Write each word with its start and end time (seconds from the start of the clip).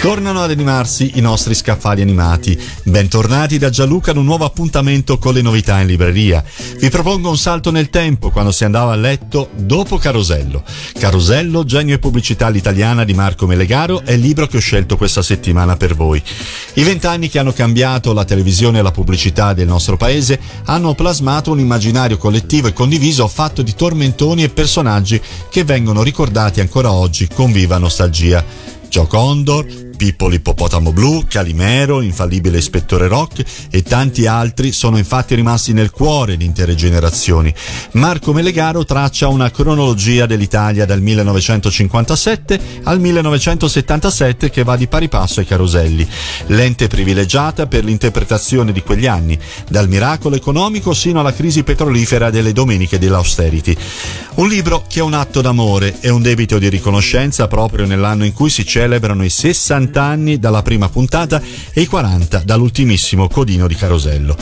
Tornano 0.00 0.42
ad 0.42 0.50
animarsi 0.50 1.12
i 1.16 1.20
nostri 1.20 1.56
scaffali 1.56 2.02
animati. 2.02 2.56
Bentornati 2.84 3.58
da 3.58 3.68
Gianluca 3.68 4.12
ad 4.12 4.16
un 4.16 4.26
nuovo 4.26 4.44
appuntamento 4.44 5.18
con 5.18 5.34
le 5.34 5.42
novità 5.42 5.80
in 5.80 5.88
libreria. 5.88 6.42
Vi 6.78 6.88
propongo 6.88 7.28
un 7.28 7.36
salto 7.36 7.72
nel 7.72 7.90
tempo 7.90 8.30
quando 8.30 8.52
si 8.52 8.64
andava 8.64 8.92
a 8.92 8.96
letto 8.96 9.50
dopo 9.56 9.98
Carosello. 9.98 10.62
Carosello, 10.96 11.64
genio 11.64 11.96
e 11.96 11.98
pubblicità 11.98 12.46
all'italiana 12.46 13.02
di 13.02 13.12
Marco 13.12 13.48
Melegaro 13.48 14.02
è 14.04 14.12
il 14.12 14.20
libro 14.20 14.46
che 14.46 14.58
ho 14.58 14.60
scelto 14.60 14.96
questa 14.96 15.20
settimana 15.20 15.76
per 15.76 15.96
voi. 15.96 16.22
I 16.74 16.84
vent'anni 16.84 17.28
che 17.28 17.40
hanno 17.40 17.52
cambiato 17.52 18.12
la 18.12 18.24
televisione 18.24 18.78
e 18.78 18.82
la 18.82 18.92
pubblicità 18.92 19.52
del 19.52 19.66
nostro 19.66 19.96
paese 19.96 20.38
hanno 20.66 20.94
plasmato 20.94 21.50
un 21.50 21.58
immaginario 21.58 22.18
collettivo 22.18 22.68
e 22.68 22.72
condiviso 22.72 23.26
fatto 23.26 23.62
di 23.62 23.74
tormentoni 23.74 24.44
e 24.44 24.48
personaggi 24.48 25.20
che 25.50 25.64
vengono 25.64 26.04
ricordati 26.04 26.60
ancora 26.60 26.92
oggi 26.92 27.26
con 27.26 27.50
viva 27.50 27.78
nostalgia. 27.78 28.44
Joe 28.88 29.06
Condor, 29.06 29.66
Pippo 29.98 30.28
l'ippopotamo 30.28 30.92
blu, 30.92 31.24
Calimero, 31.28 32.00
infallibile 32.02 32.58
ispettore 32.58 33.08
Rock 33.08 33.42
e 33.68 33.82
tanti 33.82 34.28
altri 34.28 34.70
sono 34.70 34.96
infatti 34.96 35.34
rimasti 35.34 35.72
nel 35.72 35.90
cuore 35.90 36.36
di 36.36 36.44
intere 36.44 36.76
generazioni. 36.76 37.52
Marco 37.94 38.32
Melegaro 38.32 38.84
traccia 38.84 39.26
una 39.26 39.50
cronologia 39.50 40.24
dell'Italia 40.24 40.86
dal 40.86 41.02
1957 41.02 42.60
al 42.84 43.00
1977 43.00 44.50
che 44.50 44.62
va 44.62 44.76
di 44.76 44.86
pari 44.86 45.08
passo 45.08 45.40
ai 45.40 45.46
caroselli, 45.46 46.08
lente 46.46 46.86
privilegiata 46.86 47.66
per 47.66 47.82
l'interpretazione 47.82 48.70
di 48.70 48.82
quegli 48.82 49.08
anni, 49.08 49.36
dal 49.68 49.88
miracolo 49.88 50.36
economico 50.36 50.94
sino 50.94 51.18
alla 51.18 51.34
crisi 51.34 51.64
petrolifera 51.64 52.30
delle 52.30 52.52
domeniche 52.52 53.00
dell'austerity. 53.00 53.76
Un 54.34 54.46
libro 54.46 54.84
che 54.86 55.00
è 55.00 55.02
un 55.02 55.14
atto 55.14 55.40
d'amore 55.40 55.96
e 55.98 56.08
un 56.08 56.22
debito 56.22 56.60
di 56.60 56.68
riconoscenza 56.68 57.48
proprio 57.48 57.84
nell'anno 57.84 58.24
in 58.24 58.32
cui 58.32 58.48
si 58.48 58.64
celebrano 58.64 59.24
i 59.24 59.28
60 59.28 59.86
50 59.88 60.02
anni 60.02 60.38
dalla 60.38 60.62
prima 60.62 60.88
puntata 60.88 61.40
e 61.72 61.80
i 61.80 61.86
40 61.86 62.42
dall'ultimissimo 62.44 63.26
codino 63.28 63.66
di 63.66 63.74
Carosello. 63.74 64.36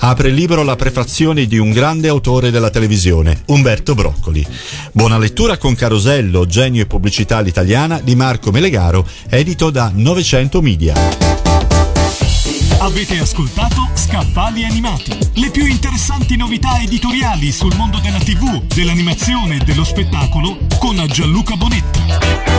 Apre 0.00 0.28
il 0.28 0.34
libro 0.34 0.62
la 0.62 0.76
prefazione 0.76 1.46
di 1.46 1.58
un 1.58 1.70
grande 1.70 2.08
autore 2.08 2.50
della 2.50 2.70
televisione, 2.70 3.42
Umberto 3.46 3.94
Broccoli. 3.94 4.46
Buona 4.92 5.18
lettura 5.18 5.58
con 5.58 5.74
Carosello, 5.74 6.46
genio 6.46 6.82
e 6.82 6.86
pubblicità 6.86 7.38
all'italiana 7.38 8.00
di 8.00 8.14
Marco 8.14 8.50
Melegaro, 8.50 9.06
edito 9.28 9.70
da 9.70 9.90
900 9.92 10.62
Media. 10.62 10.94
Avete 12.78 13.18
ascoltato 13.18 13.88
Scaffali 13.94 14.64
Animati, 14.64 15.16
le 15.34 15.50
più 15.50 15.64
interessanti 15.66 16.36
novità 16.36 16.80
editoriali 16.80 17.52
sul 17.52 17.74
mondo 17.76 17.98
della 17.98 18.18
TV, 18.18 18.64
dell'animazione 18.74 19.56
e 19.56 19.64
dello 19.64 19.84
spettacolo 19.84 20.58
con 20.78 21.04
Gianluca 21.08 21.56
Bonetta. 21.56 22.51